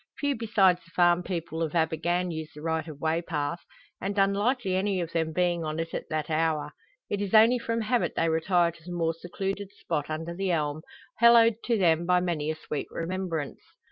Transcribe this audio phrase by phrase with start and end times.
[0.17, 3.59] Few besides the farm people of Abergann use the right of way path,
[4.01, 6.71] and unlikely any of them being on it at that hour.
[7.07, 10.81] It is only from habit they retire to the more secluded spot under the elm,
[11.17, 13.61] hallowed to them by many a sweet remembrance.